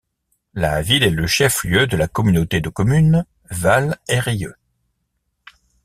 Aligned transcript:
La 0.55 0.81
ville 0.81 1.03
est 1.03 1.11
le 1.11 1.27
chef-lieu 1.27 1.85
de 1.85 1.95
la 1.95 2.07
communauté 2.07 2.59
de 2.59 2.69
communes 2.69 3.23
Val'Eyrieux. 3.51 4.55